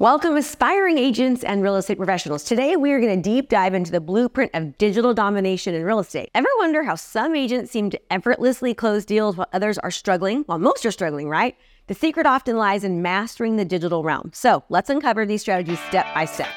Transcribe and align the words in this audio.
Welcome, 0.00 0.36
aspiring 0.36 0.96
agents 0.96 1.42
and 1.42 1.60
real 1.60 1.74
estate 1.74 1.96
professionals. 1.96 2.44
Today, 2.44 2.76
we 2.76 2.92
are 2.92 3.00
going 3.00 3.20
to 3.20 3.30
deep 3.30 3.48
dive 3.48 3.74
into 3.74 3.90
the 3.90 4.00
blueprint 4.00 4.52
of 4.54 4.78
digital 4.78 5.12
domination 5.12 5.74
in 5.74 5.82
real 5.82 5.98
estate. 5.98 6.30
Ever 6.36 6.46
wonder 6.58 6.84
how 6.84 6.94
some 6.94 7.34
agents 7.34 7.72
seem 7.72 7.90
to 7.90 8.00
effortlessly 8.12 8.74
close 8.74 9.04
deals 9.04 9.36
while 9.36 9.48
others 9.52 9.76
are 9.78 9.90
struggling? 9.90 10.44
Well, 10.46 10.60
most 10.60 10.86
are 10.86 10.92
struggling, 10.92 11.28
right? 11.28 11.56
The 11.88 11.94
secret 11.94 12.26
often 12.26 12.56
lies 12.56 12.84
in 12.84 13.02
mastering 13.02 13.56
the 13.56 13.64
digital 13.64 14.04
realm. 14.04 14.30
So 14.32 14.62
let's 14.68 14.88
uncover 14.88 15.26
these 15.26 15.40
strategies 15.40 15.80
step 15.88 16.06
by 16.14 16.26
step. 16.26 16.50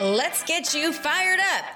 Let's 0.00 0.42
get 0.44 0.74
you 0.74 0.90
fired 0.94 1.40
up. 1.40 1.75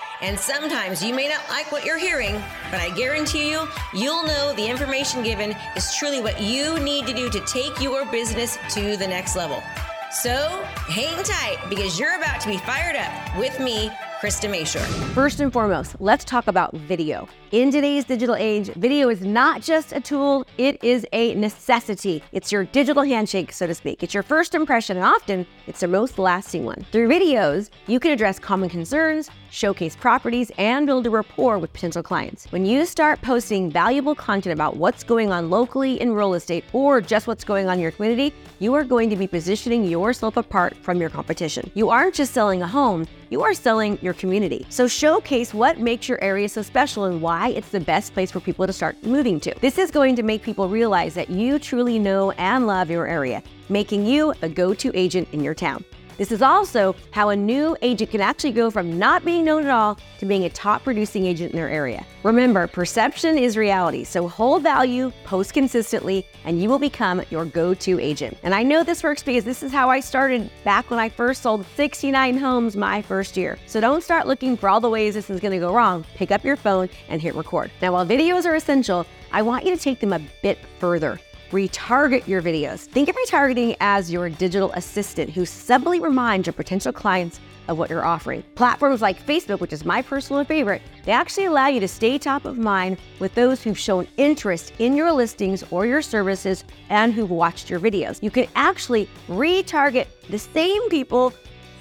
And 0.21 0.39
sometimes 0.39 1.03
you 1.03 1.15
may 1.15 1.27
not 1.27 1.41
like 1.49 1.71
what 1.71 1.83
you're 1.83 1.97
hearing, 1.97 2.41
but 2.69 2.79
I 2.79 2.91
guarantee 2.95 3.49
you, 3.49 3.67
you'll 3.93 4.23
know 4.23 4.53
the 4.53 4.67
information 4.67 5.23
given 5.23 5.55
is 5.75 5.95
truly 5.95 6.21
what 6.21 6.39
you 6.39 6.77
need 6.79 7.07
to 7.07 7.13
do 7.13 7.29
to 7.29 7.39
take 7.45 7.81
your 7.81 8.05
business 8.05 8.57
to 8.75 8.97
the 8.97 9.07
next 9.07 9.35
level. 9.35 9.63
So 10.11 10.63
hang 10.89 11.23
tight 11.23 11.57
because 11.69 11.99
you're 11.99 12.15
about 12.17 12.39
to 12.41 12.47
be 12.49 12.57
fired 12.57 12.95
up 12.95 13.37
with 13.37 13.59
me, 13.59 13.89
Krista 14.21 14.47
Mashore. 14.47 14.85
First 15.15 15.39
and 15.39 15.51
foremost, 15.51 15.95
let's 15.99 16.23
talk 16.23 16.45
about 16.45 16.75
video. 16.75 17.27
In 17.51 17.71
today's 17.71 18.05
digital 18.05 18.35
age, 18.35 18.67
video 18.75 19.09
is 19.09 19.21
not 19.21 19.63
just 19.63 19.93
a 19.93 19.99
tool, 19.99 20.45
it 20.59 20.81
is 20.83 21.07
a 21.11 21.33
necessity. 21.33 22.21
It's 22.31 22.51
your 22.51 22.65
digital 22.65 23.01
handshake, 23.01 23.51
so 23.51 23.65
to 23.65 23.73
speak. 23.73 24.03
It's 24.03 24.13
your 24.13 24.21
first 24.21 24.53
impression, 24.53 24.97
and 24.97 25.05
often 25.07 25.47
it's 25.65 25.79
the 25.79 25.87
most 25.87 26.19
lasting 26.19 26.65
one. 26.65 26.85
Through 26.91 27.09
videos, 27.09 27.71
you 27.87 27.99
can 27.99 28.11
address 28.11 28.37
common 28.37 28.69
concerns, 28.69 29.31
showcase 29.49 29.95
properties, 29.95 30.51
and 30.59 30.85
build 30.85 31.07
a 31.07 31.09
rapport 31.09 31.57
with 31.57 31.73
potential 31.73 32.03
clients. 32.03 32.45
When 32.51 32.63
you 32.63 32.85
start 32.85 33.23
posting 33.23 33.71
valuable 33.71 34.13
content 34.13 34.53
about 34.53 34.77
what's 34.77 35.03
going 35.03 35.31
on 35.31 35.49
locally 35.49 35.99
in 35.99 36.13
real 36.13 36.35
estate 36.35 36.63
or 36.73 37.01
just 37.01 37.25
what's 37.25 37.43
going 37.43 37.67
on 37.67 37.73
in 37.73 37.79
your 37.79 37.91
community, 37.91 38.35
you 38.59 38.75
are 38.75 38.83
going 38.83 39.09
to 39.09 39.15
be 39.15 39.25
positioning 39.25 39.83
yourself 39.83 40.37
apart 40.37 40.77
from 40.77 41.01
your 41.01 41.09
competition. 41.09 41.71
You 41.73 41.89
aren't 41.89 42.13
just 42.13 42.35
selling 42.35 42.61
a 42.61 42.67
home, 42.67 43.07
you 43.31 43.41
are 43.41 43.53
selling 43.53 43.97
your 44.01 44.13
community. 44.13 44.65
So 44.69 44.87
showcase 44.87 45.53
what 45.53 45.79
makes 45.79 46.07
your 46.09 46.21
area 46.21 46.49
so 46.49 46.61
special 46.61 47.05
and 47.05 47.21
why 47.21 47.49
it's 47.49 47.69
the 47.69 47.79
best 47.79 48.13
place 48.13 48.29
for 48.29 48.41
people 48.41 48.67
to 48.67 48.73
start 48.73 49.01
moving 49.03 49.39
to. 49.39 49.55
This 49.61 49.77
is 49.77 49.89
going 49.89 50.17
to 50.17 50.23
make 50.23 50.43
people 50.43 50.67
realize 50.67 51.13
that 51.13 51.29
you 51.29 51.57
truly 51.57 51.97
know 51.97 52.31
and 52.31 52.67
love 52.67 52.91
your 52.91 53.07
area, 53.07 53.41
making 53.69 54.05
you 54.05 54.33
a 54.41 54.49
go-to 54.49 54.91
agent 54.93 55.29
in 55.31 55.41
your 55.41 55.55
town. 55.55 55.83
This 56.17 56.31
is 56.31 56.41
also 56.41 56.95
how 57.11 57.29
a 57.29 57.35
new 57.35 57.75
agent 57.81 58.11
can 58.11 58.21
actually 58.21 58.51
go 58.51 58.69
from 58.69 58.99
not 58.99 59.25
being 59.25 59.45
known 59.45 59.63
at 59.63 59.69
all 59.69 59.97
to 60.19 60.25
being 60.25 60.45
a 60.45 60.49
top 60.49 60.83
producing 60.83 61.25
agent 61.25 61.51
in 61.51 61.57
their 61.57 61.69
area. 61.69 62.05
Remember, 62.23 62.67
perception 62.67 63.37
is 63.37 63.57
reality, 63.57 64.03
so 64.03 64.27
hold 64.27 64.63
value, 64.63 65.11
post 65.25 65.53
consistently, 65.53 66.25
and 66.45 66.61
you 66.61 66.69
will 66.69 66.79
become 66.79 67.21
your 67.29 67.45
go 67.45 67.73
to 67.73 67.99
agent. 67.99 68.37
And 68.43 68.53
I 68.53 68.63
know 68.63 68.83
this 68.83 69.03
works 69.03 69.23
because 69.23 69.43
this 69.43 69.63
is 69.63 69.71
how 69.71 69.89
I 69.89 69.99
started 69.99 70.49
back 70.63 70.89
when 70.89 70.99
I 70.99 71.09
first 71.09 71.41
sold 71.41 71.65
69 71.75 72.37
homes 72.37 72.75
my 72.75 73.01
first 73.01 73.35
year. 73.35 73.57
So 73.65 73.81
don't 73.81 74.03
start 74.03 74.27
looking 74.27 74.55
for 74.55 74.69
all 74.69 74.79
the 74.79 74.89
ways 74.89 75.15
this 75.15 75.29
is 75.29 75.39
going 75.39 75.53
to 75.53 75.59
go 75.59 75.73
wrong. 75.73 76.05
Pick 76.15 76.31
up 76.31 76.43
your 76.43 76.55
phone 76.55 76.89
and 77.09 77.21
hit 77.21 77.35
record. 77.35 77.71
Now, 77.81 77.93
while 77.93 78.05
videos 78.05 78.45
are 78.45 78.55
essential, 78.55 79.05
I 79.31 79.41
want 79.41 79.65
you 79.65 79.75
to 79.75 79.81
take 79.81 79.99
them 79.99 80.13
a 80.13 80.21
bit 80.41 80.59
further 80.79 81.19
retarget 81.51 82.27
your 82.27 82.41
videos. 82.41 82.85
Think 82.85 83.09
of 83.09 83.15
retargeting 83.15 83.75
as 83.79 84.11
your 84.11 84.29
digital 84.29 84.71
assistant 84.71 85.29
who 85.29 85.45
subtly 85.45 85.99
reminds 85.99 86.47
your 86.47 86.53
potential 86.53 86.91
clients 86.91 87.39
of 87.67 87.77
what 87.77 87.89
you're 87.89 88.05
offering. 88.05 88.43
Platforms 88.55 89.01
like 89.01 89.25
Facebook, 89.25 89.59
which 89.59 89.73
is 89.73 89.85
my 89.85 90.01
personal 90.01 90.43
favorite, 90.43 90.81
they 91.05 91.11
actually 91.11 91.45
allow 91.45 91.67
you 91.67 91.79
to 91.79 91.87
stay 91.87 92.17
top 92.17 92.45
of 92.45 92.57
mind 92.57 92.97
with 93.19 93.33
those 93.35 93.61
who've 93.61 93.77
shown 93.77 94.07
interest 94.17 94.73
in 94.79 94.95
your 94.95 95.11
listings 95.11 95.63
or 95.71 95.85
your 95.85 96.01
services 96.01 96.63
and 96.89 97.13
who've 97.13 97.29
watched 97.29 97.69
your 97.69 97.79
videos. 97.79 98.21
You 98.23 98.31
can 98.31 98.47
actually 98.55 99.07
retarget 99.27 100.07
the 100.29 100.39
same 100.39 100.89
people, 100.89 101.33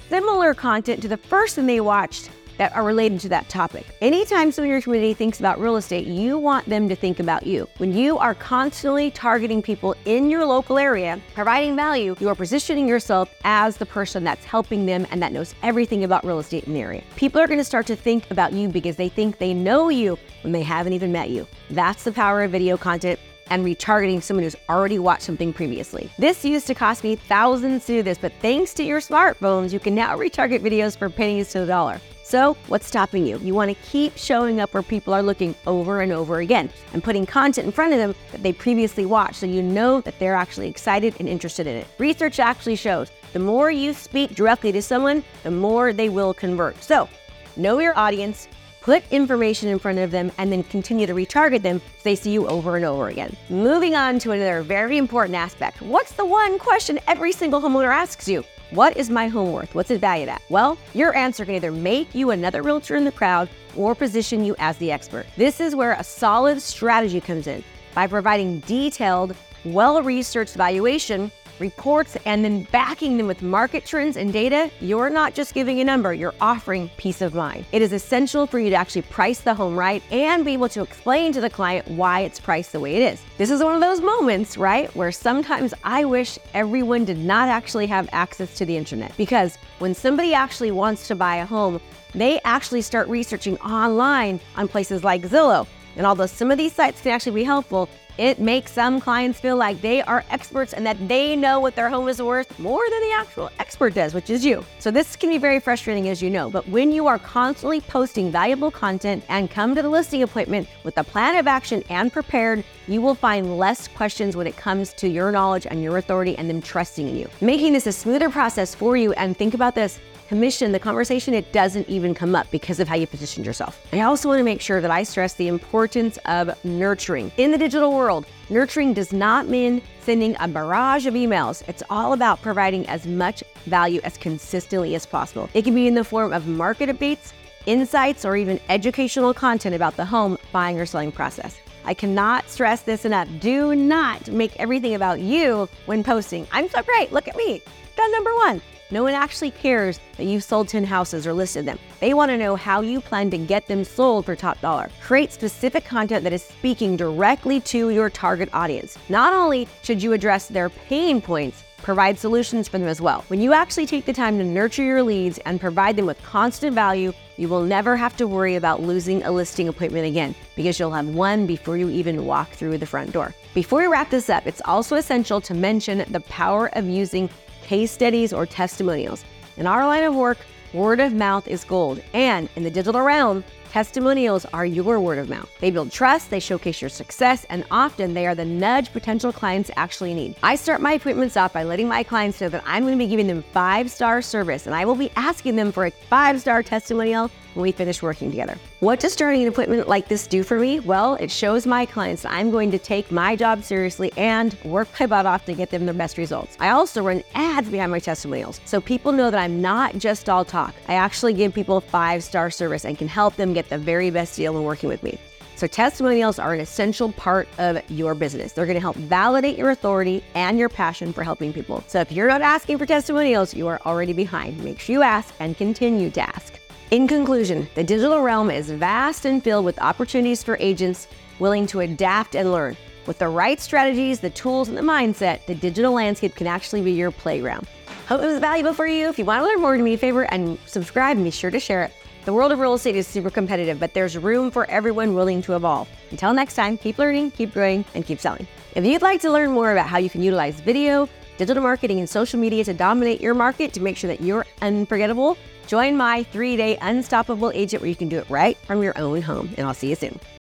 similar 0.08 0.54
content 0.54 1.02
to 1.02 1.08
the 1.08 1.16
first 1.16 1.54
thing 1.54 1.66
they 1.66 1.80
watched 1.80 2.30
that 2.60 2.76
are 2.76 2.84
related 2.84 3.18
to 3.18 3.28
that 3.30 3.48
topic. 3.48 3.86
Anytime 4.02 4.52
someone 4.52 4.66
in 4.66 4.72
your 4.72 4.82
community 4.82 5.14
thinks 5.14 5.40
about 5.40 5.58
real 5.58 5.76
estate, 5.76 6.06
you 6.06 6.36
want 6.36 6.66
them 6.66 6.90
to 6.90 6.94
think 6.94 7.18
about 7.18 7.46
you. 7.46 7.66
When 7.78 7.90
you 7.94 8.18
are 8.18 8.34
constantly 8.34 9.10
targeting 9.10 9.62
people 9.62 9.94
in 10.04 10.28
your 10.28 10.44
local 10.44 10.76
area, 10.76 11.18
providing 11.32 11.74
value, 11.74 12.14
you 12.20 12.28
are 12.28 12.34
positioning 12.34 12.86
yourself 12.86 13.34
as 13.44 13.78
the 13.78 13.86
person 13.86 14.24
that's 14.24 14.44
helping 14.44 14.84
them 14.84 15.06
and 15.10 15.22
that 15.22 15.32
knows 15.32 15.54
everything 15.62 16.04
about 16.04 16.22
real 16.22 16.38
estate 16.38 16.64
in 16.64 16.74
the 16.74 16.82
area. 16.82 17.02
People 17.16 17.40
are 17.40 17.46
going 17.46 17.56
to 17.56 17.64
start 17.64 17.86
to 17.86 17.96
think 17.96 18.30
about 18.30 18.52
you 18.52 18.68
because 18.68 18.96
they 18.96 19.08
think 19.08 19.38
they 19.38 19.54
know 19.54 19.88
you 19.88 20.18
when 20.42 20.52
they 20.52 20.62
haven't 20.62 20.92
even 20.92 21.10
met 21.10 21.30
you. 21.30 21.46
That's 21.70 22.04
the 22.04 22.12
power 22.12 22.42
of 22.42 22.50
video 22.50 22.76
content 22.76 23.18
and 23.48 23.64
retargeting 23.64 24.22
someone 24.22 24.44
who's 24.44 24.56
already 24.68 24.98
watched 24.98 25.22
something 25.22 25.54
previously. 25.54 26.10
This 26.18 26.44
used 26.44 26.66
to 26.66 26.74
cost 26.74 27.04
me 27.04 27.16
thousands 27.16 27.86
to 27.86 27.94
do 27.94 28.02
this, 28.02 28.18
but 28.18 28.34
thanks 28.42 28.74
to 28.74 28.84
your 28.84 29.00
smartphones, 29.00 29.72
you 29.72 29.80
can 29.80 29.94
now 29.94 30.14
retarget 30.14 30.60
videos 30.60 30.94
for 30.94 31.08
pennies 31.08 31.52
to 31.52 31.60
the 31.60 31.66
dollar. 31.66 32.02
So, 32.30 32.56
what's 32.68 32.86
stopping 32.86 33.26
you? 33.26 33.38
You 33.38 33.54
want 33.54 33.70
to 33.70 33.90
keep 33.90 34.16
showing 34.16 34.60
up 34.60 34.72
where 34.72 34.84
people 34.84 35.12
are 35.12 35.20
looking 35.20 35.52
over 35.66 36.00
and 36.00 36.12
over 36.12 36.38
again 36.38 36.70
and 36.92 37.02
putting 37.02 37.26
content 37.26 37.66
in 37.66 37.72
front 37.72 37.92
of 37.92 37.98
them 37.98 38.14
that 38.30 38.44
they 38.44 38.52
previously 38.52 39.04
watched 39.04 39.34
so 39.40 39.46
you 39.46 39.60
know 39.60 40.00
that 40.02 40.16
they're 40.20 40.36
actually 40.36 40.68
excited 40.68 41.16
and 41.18 41.28
interested 41.28 41.66
in 41.66 41.74
it. 41.74 41.88
Research 41.98 42.38
actually 42.38 42.76
shows 42.76 43.10
the 43.32 43.40
more 43.40 43.72
you 43.72 43.92
speak 43.92 44.36
directly 44.36 44.70
to 44.70 44.80
someone, 44.80 45.24
the 45.42 45.50
more 45.50 45.92
they 45.92 46.08
will 46.08 46.32
convert. 46.32 46.80
So, 46.80 47.08
know 47.56 47.80
your 47.80 47.98
audience, 47.98 48.46
put 48.80 49.02
information 49.10 49.68
in 49.68 49.78
front 49.78 49.98
of 49.98 50.10
them, 50.10 50.32
and 50.38 50.52
then 50.52 50.62
continue 50.62 51.06
to 51.06 51.14
retarget 51.14 51.62
them 51.62 51.78
so 51.78 51.84
they 52.04 52.14
see 52.14 52.30
you 52.30 52.46
over 52.46 52.76
and 52.76 52.84
over 52.84 53.08
again. 53.08 53.36
Moving 53.48 53.94
on 53.94 54.18
to 54.20 54.32
another 54.32 54.62
very 54.62 54.96
important 54.98 55.36
aspect 55.36 55.82
what's 55.82 56.12
the 56.12 56.24
one 56.24 56.58
question 56.58 56.98
every 57.06 57.32
single 57.32 57.60
homeowner 57.60 57.92
asks 57.92 58.28
you? 58.28 58.44
What 58.70 58.96
is 58.96 59.10
my 59.10 59.26
home 59.26 59.52
worth? 59.52 59.74
What's 59.74 59.90
it 59.90 60.00
valued 60.00 60.28
at? 60.28 60.42
Well, 60.48 60.78
your 60.94 61.14
answer 61.16 61.44
can 61.44 61.54
either 61.54 61.72
make 61.72 62.14
you 62.14 62.30
another 62.30 62.62
realtor 62.62 62.94
in 62.94 63.04
the 63.04 63.10
crowd 63.10 63.48
or 63.76 63.96
position 63.96 64.44
you 64.44 64.54
as 64.60 64.76
the 64.78 64.92
expert. 64.92 65.26
This 65.36 65.60
is 65.60 65.74
where 65.74 65.92
a 65.94 66.04
solid 66.04 66.62
strategy 66.62 67.20
comes 67.20 67.48
in 67.48 67.64
by 67.94 68.06
providing 68.06 68.60
detailed, 68.60 69.34
well 69.64 70.02
researched 70.02 70.54
valuation 70.54 71.32
reports, 71.60 72.16
and 72.24 72.44
then 72.44 72.64
backing 72.72 73.16
them 73.16 73.26
with 73.26 73.42
market 73.42 73.84
trends 73.84 74.16
and 74.16 74.32
data, 74.32 74.70
you're 74.80 75.10
not 75.10 75.34
just 75.34 75.54
giving 75.54 75.80
a 75.80 75.84
number, 75.84 76.12
you're 76.12 76.34
offering 76.40 76.90
peace 76.96 77.20
of 77.20 77.34
mind. 77.34 77.64
It 77.72 77.82
is 77.82 77.92
essential 77.92 78.46
for 78.46 78.58
you 78.58 78.70
to 78.70 78.76
actually 78.76 79.02
price 79.02 79.40
the 79.40 79.54
home 79.54 79.78
right 79.78 80.02
and 80.10 80.44
be 80.44 80.54
able 80.54 80.68
to 80.70 80.82
explain 80.82 81.32
to 81.32 81.40
the 81.40 81.50
client 81.50 81.86
why 81.88 82.20
it's 82.20 82.40
priced 82.40 82.72
the 82.72 82.80
way 82.80 82.96
it 82.96 83.12
is. 83.12 83.22
This 83.38 83.50
is 83.50 83.62
one 83.62 83.74
of 83.74 83.80
those 83.80 84.00
moments, 84.00 84.56
right, 84.56 84.94
where 84.96 85.12
sometimes 85.12 85.74
I 85.84 86.04
wish 86.04 86.38
everyone 86.54 87.04
did 87.04 87.18
not 87.18 87.48
actually 87.48 87.86
have 87.86 88.08
access 88.12 88.54
to 88.56 88.64
the 88.64 88.76
internet 88.76 89.16
because 89.16 89.56
when 89.78 89.94
somebody 89.94 90.34
actually 90.34 90.70
wants 90.70 91.06
to 91.08 91.14
buy 91.14 91.36
a 91.36 91.46
home, 91.46 91.80
they 92.14 92.40
actually 92.44 92.82
start 92.82 93.08
researching 93.08 93.56
online 93.58 94.40
on 94.56 94.66
places 94.68 95.04
like 95.04 95.22
Zillow. 95.22 95.66
And 95.96 96.06
although 96.06 96.26
some 96.26 96.50
of 96.50 96.58
these 96.58 96.72
sites 96.72 97.00
can 97.00 97.12
actually 97.12 97.32
be 97.32 97.44
helpful, 97.44 97.88
it 98.18 98.38
makes 98.38 98.72
some 98.72 99.00
clients 99.00 99.40
feel 99.40 99.56
like 99.56 99.80
they 99.80 100.02
are 100.02 100.24
experts 100.30 100.74
and 100.74 100.84
that 100.84 101.08
they 101.08 101.34
know 101.34 101.58
what 101.58 101.74
their 101.74 101.88
home 101.88 102.06
is 102.06 102.20
worth 102.20 102.58
more 102.58 102.82
than 102.90 103.00
the 103.00 103.12
actual 103.12 103.50
expert 103.58 103.94
does, 103.94 104.12
which 104.12 104.28
is 104.28 104.44
you. 104.44 104.62
So 104.78 104.90
this 104.90 105.16
can 105.16 105.30
be 105.30 105.38
very 105.38 105.58
frustrating, 105.58 106.08
as 106.10 106.20
you 106.20 106.28
know. 106.28 106.50
But 106.50 106.68
when 106.68 106.92
you 106.92 107.06
are 107.06 107.18
constantly 107.18 107.80
posting 107.80 108.30
valuable 108.30 108.70
content 108.70 109.24
and 109.28 109.50
come 109.50 109.74
to 109.74 109.80
the 109.80 109.88
listing 109.88 110.22
appointment 110.22 110.68
with 110.84 110.98
a 110.98 111.04
plan 111.04 111.36
of 111.36 111.46
action 111.46 111.82
and 111.88 112.12
prepared, 112.12 112.62
you 112.86 113.00
will 113.00 113.14
find 113.14 113.56
less 113.56 113.88
questions 113.88 114.36
when 114.36 114.46
it 114.46 114.56
comes 114.56 114.92
to 114.94 115.08
your 115.08 115.32
knowledge 115.32 115.66
and 115.66 115.82
your 115.82 115.96
authority 115.96 116.36
and 116.36 116.50
them 116.50 116.60
trusting 116.60 117.08
in 117.08 117.16
you. 117.16 117.28
Making 117.40 117.72
this 117.72 117.86
a 117.86 117.92
smoother 117.92 118.28
process 118.28 118.74
for 118.74 118.98
you, 118.98 119.12
and 119.14 119.34
think 119.34 119.54
about 119.54 119.74
this 119.74 119.98
commission, 120.30 120.70
the 120.70 120.78
conversation, 120.78 121.34
it 121.34 121.52
doesn't 121.52 121.88
even 121.88 122.14
come 122.14 122.36
up 122.36 122.48
because 122.52 122.78
of 122.78 122.86
how 122.86 122.94
you 122.94 123.04
positioned 123.04 123.44
yourself. 123.44 123.84
I 123.92 124.02
also 124.02 124.28
want 124.28 124.38
to 124.38 124.44
make 124.44 124.60
sure 124.60 124.80
that 124.80 124.88
I 124.88 125.02
stress 125.02 125.34
the 125.34 125.48
importance 125.48 126.20
of 126.24 126.64
nurturing. 126.64 127.32
In 127.36 127.50
the 127.50 127.58
digital 127.58 127.92
world, 127.92 128.26
nurturing 128.48 128.94
does 128.94 129.12
not 129.12 129.48
mean 129.48 129.82
sending 130.02 130.36
a 130.38 130.46
barrage 130.46 131.06
of 131.06 131.14
emails. 131.14 131.68
It's 131.68 131.82
all 131.90 132.12
about 132.12 132.40
providing 132.42 132.86
as 132.86 133.08
much 133.08 133.42
value 133.66 134.00
as 134.04 134.16
consistently 134.16 134.94
as 134.94 135.04
possible. 135.04 135.50
It 135.52 135.62
can 135.62 135.74
be 135.74 135.88
in 135.88 135.94
the 135.94 136.04
form 136.04 136.32
of 136.32 136.46
market 136.46 136.88
updates, 136.88 137.32
insights, 137.66 138.24
or 138.24 138.36
even 138.36 138.60
educational 138.68 139.34
content 139.34 139.74
about 139.74 139.96
the 139.96 140.04
home 140.04 140.38
buying 140.52 140.78
or 140.78 140.86
selling 140.86 141.10
process. 141.10 141.58
I 141.84 141.92
cannot 141.92 142.48
stress 142.48 142.82
this 142.82 143.04
enough. 143.04 143.26
Do 143.40 143.74
not 143.74 144.28
make 144.28 144.54
everything 144.60 144.94
about 144.94 145.18
you 145.18 145.68
when 145.86 146.04
posting. 146.04 146.46
I'm 146.52 146.68
so 146.68 146.84
great. 146.84 147.10
Look 147.10 147.26
at 147.26 147.34
me. 147.34 147.62
Done 147.96 148.12
number 148.12 148.32
one. 148.36 148.62
No 148.92 149.04
one 149.04 149.14
actually 149.14 149.52
cares 149.52 150.00
that 150.16 150.24
you've 150.24 150.42
sold 150.42 150.68
10 150.68 150.82
houses 150.82 151.26
or 151.26 151.32
listed 151.32 151.64
them. 151.64 151.78
They 152.00 152.12
want 152.12 152.30
to 152.30 152.36
know 152.36 152.56
how 152.56 152.80
you 152.80 153.00
plan 153.00 153.30
to 153.30 153.38
get 153.38 153.68
them 153.68 153.84
sold 153.84 154.26
for 154.26 154.34
top 154.34 154.60
dollar. 154.60 154.90
Create 155.00 155.32
specific 155.32 155.84
content 155.84 156.24
that 156.24 156.32
is 156.32 156.42
speaking 156.42 156.96
directly 156.96 157.60
to 157.60 157.90
your 157.90 158.10
target 158.10 158.48
audience. 158.52 158.98
Not 159.08 159.32
only 159.32 159.68
should 159.82 160.02
you 160.02 160.12
address 160.12 160.48
their 160.48 160.70
pain 160.70 161.20
points, 161.20 161.62
provide 161.82 162.18
solutions 162.18 162.68
for 162.68 162.78
them 162.78 162.88
as 162.88 163.00
well. 163.00 163.24
When 163.28 163.40
you 163.40 163.52
actually 163.52 163.86
take 163.86 164.04
the 164.04 164.12
time 164.12 164.38
to 164.38 164.44
nurture 164.44 164.82
your 164.82 165.02
leads 165.02 165.38
and 165.38 165.60
provide 165.60 165.96
them 165.96 166.06
with 166.06 166.20
constant 166.22 166.74
value, 166.74 167.12
you 167.36 167.48
will 167.48 167.62
never 167.62 167.96
have 167.96 168.16
to 168.18 168.26
worry 168.26 168.56
about 168.56 168.82
losing 168.82 169.22
a 169.22 169.30
listing 169.30 169.68
appointment 169.68 170.06
again 170.06 170.34
because 170.56 170.78
you'll 170.78 170.90
have 170.90 171.08
one 171.08 171.46
before 171.46 171.76
you 171.76 171.88
even 171.88 172.26
walk 172.26 172.50
through 172.50 172.76
the 172.76 172.86
front 172.86 173.12
door. 173.12 173.34
Before 173.54 173.80
we 173.80 173.86
wrap 173.86 174.10
this 174.10 174.28
up, 174.28 174.46
it's 174.46 174.60
also 174.64 174.96
essential 174.96 175.40
to 175.40 175.54
mention 175.54 176.04
the 176.12 176.20
power 176.20 176.68
of 176.76 176.86
using 176.86 177.30
case 177.70 177.92
studies 177.92 178.32
or 178.32 178.46
testimonials. 178.46 179.24
In 179.56 179.64
our 179.64 179.86
line 179.86 180.02
of 180.02 180.16
work, 180.16 180.38
word 180.72 180.98
of 180.98 181.12
mouth 181.12 181.46
is 181.46 181.62
gold. 181.62 182.02
And 182.12 182.48
in 182.56 182.64
the 182.64 182.70
digital 182.70 183.00
realm, 183.00 183.44
Testimonials 183.70 184.44
are 184.46 184.66
your 184.66 184.98
word 184.98 185.18
of 185.18 185.28
mouth. 185.28 185.48
They 185.60 185.70
build 185.70 185.92
trust, 185.92 186.28
they 186.28 186.40
showcase 186.40 186.82
your 186.82 186.88
success, 186.88 187.46
and 187.50 187.64
often 187.70 188.14
they 188.14 188.26
are 188.26 188.34
the 188.34 188.44
nudge 188.44 188.92
potential 188.92 189.32
clients 189.32 189.70
actually 189.76 190.12
need. 190.12 190.34
I 190.42 190.56
start 190.56 190.80
my 190.80 190.94
appointments 190.94 191.36
off 191.36 191.52
by 191.52 191.62
letting 191.62 191.86
my 191.86 192.02
clients 192.02 192.40
know 192.40 192.48
that 192.48 192.64
I'm 192.66 192.82
going 192.82 192.98
to 192.98 193.04
be 193.04 193.08
giving 193.08 193.28
them 193.28 193.44
five 193.52 193.88
star 193.88 194.22
service 194.22 194.66
and 194.66 194.74
I 194.74 194.84
will 194.84 194.96
be 194.96 195.12
asking 195.14 195.54
them 195.54 195.70
for 195.70 195.86
a 195.86 195.92
five 195.92 196.40
star 196.40 196.64
testimonial 196.64 197.30
when 197.54 197.62
we 197.62 197.72
finish 197.72 198.02
working 198.02 198.30
together. 198.30 198.56
What 198.80 199.00
does 199.00 199.12
starting 199.12 199.42
an 199.42 199.48
appointment 199.48 199.88
like 199.88 200.08
this 200.08 200.26
do 200.26 200.42
for 200.42 200.58
me? 200.58 200.80
Well, 200.80 201.16
it 201.16 201.30
shows 201.30 201.66
my 201.66 201.84
clients 201.84 202.22
that 202.22 202.32
I'm 202.32 202.50
going 202.50 202.70
to 202.70 202.78
take 202.78 203.10
my 203.10 203.36
job 203.36 203.62
seriously 203.62 204.12
and 204.16 204.56
work 204.64 204.88
my 204.98 205.06
butt 205.06 205.26
off 205.26 205.44
to 205.46 205.54
get 205.54 205.70
them 205.70 205.86
the 205.86 205.92
best 205.92 206.16
results. 206.16 206.56
I 206.60 206.70
also 206.70 207.02
run 207.02 207.22
ads 207.34 207.68
behind 207.68 207.90
my 207.90 207.98
testimonials 207.98 208.60
so 208.64 208.80
people 208.80 209.12
know 209.12 209.30
that 209.30 209.40
I'm 209.40 209.60
not 209.60 209.98
just 209.98 210.28
all 210.28 210.44
talk. 210.44 210.74
I 210.88 210.94
actually 210.94 211.34
give 211.34 211.52
people 211.52 211.80
five 211.80 212.22
star 212.24 212.50
service 212.50 212.84
and 212.84 212.96
can 212.96 213.08
help 213.08 213.36
them 213.36 213.52
get 213.60 213.70
the 213.70 213.78
very 213.78 214.10
best 214.10 214.36
deal 214.36 214.54
when 214.54 214.64
working 214.64 214.88
with 214.88 215.02
me. 215.02 215.18
So, 215.56 215.66
testimonials 215.66 216.38
are 216.38 216.54
an 216.54 216.60
essential 216.60 217.12
part 217.12 217.46
of 217.58 217.78
your 217.90 218.14
business. 218.14 218.52
They're 218.52 218.64
going 218.64 218.76
to 218.76 218.80
help 218.80 218.96
validate 218.96 219.58
your 219.58 219.70
authority 219.70 220.24
and 220.34 220.58
your 220.58 220.70
passion 220.70 221.12
for 221.12 221.22
helping 221.22 221.52
people. 221.52 221.84
So, 221.86 222.00
if 222.00 222.10
you're 222.10 222.28
not 222.28 222.40
asking 222.40 222.78
for 222.78 222.86
testimonials, 222.86 223.52
you 223.52 223.68
are 223.68 223.78
already 223.84 224.14
behind. 224.14 224.64
Make 224.64 224.80
sure 224.80 224.94
you 224.94 225.02
ask 225.02 225.34
and 225.38 225.54
continue 225.56 226.08
to 226.12 226.20
ask. 226.22 226.58
In 226.92 227.06
conclusion, 227.06 227.68
the 227.74 227.84
digital 227.84 228.22
realm 228.22 228.50
is 228.50 228.70
vast 228.70 229.26
and 229.26 229.44
filled 229.44 229.66
with 229.66 229.78
opportunities 229.80 230.42
for 230.42 230.56
agents 230.60 231.08
willing 231.38 231.66
to 231.66 231.80
adapt 231.80 232.34
and 232.34 232.50
learn. 232.50 232.74
With 233.06 233.18
the 233.18 233.28
right 233.28 233.60
strategies, 233.60 234.20
the 234.20 234.30
tools, 234.30 234.68
and 234.68 234.78
the 234.78 234.82
mindset, 234.82 235.44
the 235.44 235.54
digital 235.54 235.92
landscape 235.92 236.34
can 236.36 236.46
actually 236.46 236.80
be 236.80 236.92
your 236.92 237.10
playground. 237.10 237.66
Hope 238.08 238.22
it 238.22 238.26
was 238.26 238.38
valuable 238.38 238.72
for 238.72 238.86
you. 238.86 239.08
If 239.08 239.18
you 239.18 239.26
want 239.26 239.42
to 239.42 239.46
learn 239.46 239.60
more, 239.60 239.76
do 239.76 239.82
me 239.82 239.94
a 239.94 239.98
favor 239.98 240.22
and 240.32 240.58
subscribe 240.64 241.16
and 241.16 241.24
be 241.24 241.30
sure 241.30 241.50
to 241.50 241.60
share 241.60 241.84
it. 241.84 241.92
The 242.30 242.34
world 242.34 242.52
of 242.52 242.60
real 242.60 242.74
estate 242.74 242.94
is 242.94 243.08
super 243.08 243.28
competitive, 243.28 243.80
but 243.80 243.92
there's 243.92 244.16
room 244.16 244.52
for 244.52 244.64
everyone 244.70 245.14
willing 245.14 245.42
to 245.42 245.56
evolve. 245.56 245.88
Until 246.12 246.32
next 246.32 246.54
time, 246.54 246.78
keep 246.78 246.96
learning, 246.96 247.32
keep 247.32 247.52
growing, 247.52 247.84
and 247.92 248.06
keep 248.06 248.20
selling. 248.20 248.46
If 248.76 248.84
you'd 248.84 249.02
like 249.02 249.20
to 249.22 249.32
learn 249.32 249.50
more 249.50 249.72
about 249.72 249.88
how 249.88 249.98
you 249.98 250.08
can 250.08 250.22
utilize 250.22 250.60
video, 250.60 251.08
digital 251.38 251.60
marketing, 251.60 251.98
and 251.98 252.08
social 252.08 252.38
media 252.38 252.62
to 252.62 252.72
dominate 252.72 253.20
your 253.20 253.34
market 253.34 253.72
to 253.72 253.80
make 253.80 253.96
sure 253.96 254.06
that 254.06 254.20
you're 254.20 254.46
unforgettable, 254.62 255.36
Join 255.70 255.96
my 255.96 256.24
three 256.24 256.56
day 256.56 256.76
unstoppable 256.82 257.52
agent 257.54 257.80
where 257.80 257.88
you 257.88 257.94
can 257.94 258.08
do 258.08 258.18
it 258.18 258.28
right 258.28 258.56
from 258.66 258.82
your 258.82 258.98
own 258.98 259.22
home, 259.22 259.54
and 259.56 259.68
I'll 259.68 259.72
see 259.72 259.90
you 259.90 259.94
soon. 259.94 260.18